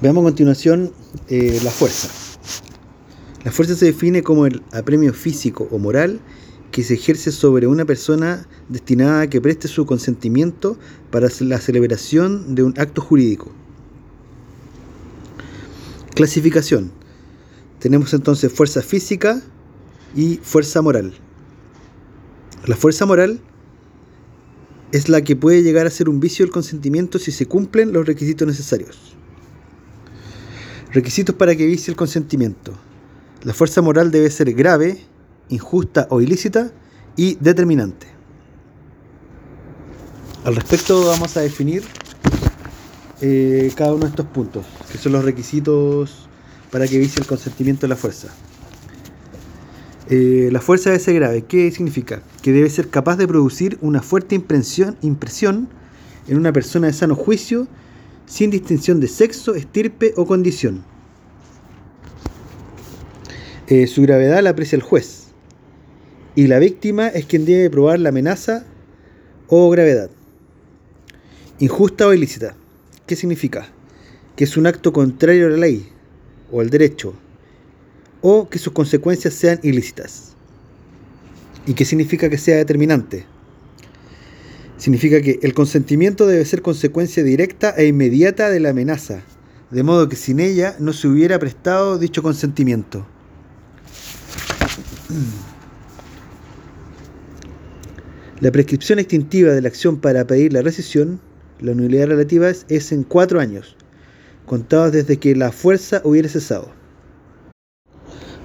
[0.00, 0.92] Veamos a continuación
[1.28, 2.08] eh, la fuerza.
[3.44, 6.20] La fuerza se define como el apremio físico o moral
[6.72, 10.76] que se ejerce sobre una persona destinada a que preste su consentimiento
[11.10, 13.52] para la celebración de un acto jurídico.
[16.14, 16.90] Clasificación.
[17.78, 19.42] Tenemos entonces fuerza física
[20.16, 21.14] y fuerza moral.
[22.66, 23.40] La fuerza moral
[24.90, 28.06] es la que puede llegar a ser un vicio del consentimiento si se cumplen los
[28.06, 29.14] requisitos necesarios.
[30.94, 32.72] Requisitos para que vicie el consentimiento.
[33.42, 34.96] La fuerza moral debe ser grave,
[35.48, 36.70] injusta o ilícita
[37.16, 38.06] y determinante.
[40.44, 41.82] Al respecto vamos a definir
[43.20, 46.28] eh, cada uno de estos puntos, que son los requisitos
[46.70, 48.28] para que vicie el consentimiento de la fuerza.
[50.10, 51.42] Eh, la fuerza debe ser grave.
[51.42, 52.22] ¿Qué significa?
[52.40, 55.68] Que debe ser capaz de producir una fuerte impresión, impresión
[56.28, 57.66] en una persona de sano juicio
[58.26, 60.84] sin distinción de sexo, estirpe o condición.
[63.66, 65.28] Eh, su gravedad la aprecia el juez
[66.34, 68.64] y la víctima es quien debe probar la amenaza
[69.48, 70.10] o gravedad.
[71.60, 72.56] Injusta o ilícita.
[73.06, 73.68] ¿Qué significa?
[74.36, 75.88] Que es un acto contrario a la ley
[76.50, 77.14] o al derecho
[78.20, 80.34] o que sus consecuencias sean ilícitas.
[81.66, 83.26] ¿Y qué significa que sea determinante?
[84.76, 89.22] Significa que el consentimiento debe ser consecuencia directa e inmediata de la amenaza,
[89.70, 93.06] de modo que sin ella no se hubiera prestado dicho consentimiento.
[98.40, 101.20] La prescripción extintiva de la acción para pedir la rescisión,
[101.60, 103.76] la nulidad relativa, es en cuatro años,
[104.44, 106.68] contados desde que la fuerza hubiera cesado.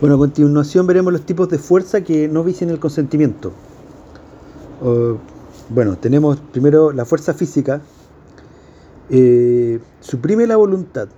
[0.00, 3.54] Bueno, a continuación veremos los tipos de fuerza que no vician el consentimiento.
[5.68, 7.80] Bueno, tenemos primero la fuerza física.
[9.10, 11.08] Eh, suprime la voluntad.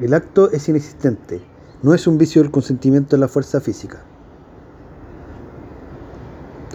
[0.00, 1.40] El acto es inexistente.
[1.82, 4.02] No es un vicio del consentimiento de la fuerza física.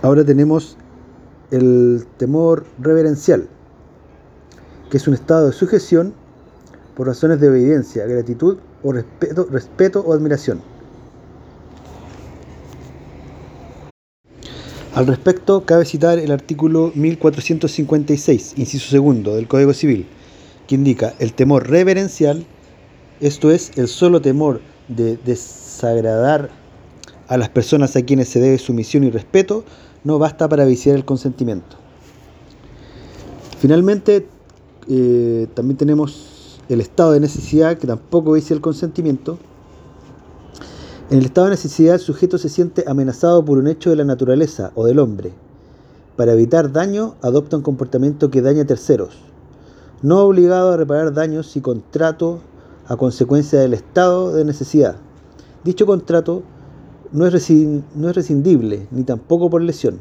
[0.02, 0.78] Ahora tenemos
[1.52, 3.48] el temor reverencial,
[4.90, 6.14] que es un estado de sujeción
[6.96, 10.75] por razones de obediencia, gratitud o respeto, respeto o admiración.
[14.96, 20.06] Al respecto, cabe citar el artículo 1456, inciso segundo del Código Civil,
[20.68, 22.46] que indica el temor reverencial,
[23.20, 26.50] esto es, el solo temor de desagradar
[27.28, 29.66] a las personas a quienes se debe sumisión y respeto,
[30.06, 31.76] no basta para viciar el consentimiento.
[33.60, 34.30] Finalmente,
[34.88, 39.40] eh, también tenemos el estado de necesidad, que tampoco vicia el consentimiento,
[41.12, 44.06] en el estado de necesidad, el sujeto se siente amenazado por un hecho de la
[44.06, 45.34] naturaleza o del hombre.
[46.16, 49.16] Para evitar daño, adopta un comportamiento que daña a terceros.
[50.02, 52.40] No obligado a reparar daños si contrato
[52.88, 54.96] a consecuencia del estado de necesidad.
[55.64, 56.42] Dicho contrato
[57.12, 57.52] no es,
[57.96, 60.00] no es rescindible, ni tampoco por lesión,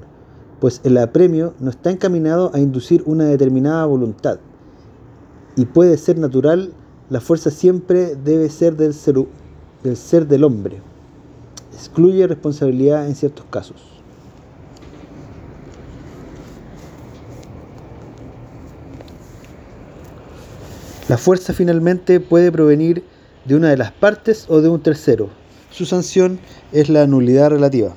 [0.59, 4.39] pues el apremio no está encaminado a inducir una determinada voluntad.
[5.55, 6.73] Y puede ser natural,
[7.11, 9.17] la fuerza siempre debe ser del ser,
[9.83, 10.94] del, ser del hombre
[11.75, 13.95] excluye responsabilidad en ciertos casos.
[21.09, 23.05] La fuerza finalmente puede provenir
[23.45, 25.29] de una de las partes o de un tercero.
[25.71, 26.39] Su sanción
[26.73, 27.95] es la nulidad relativa.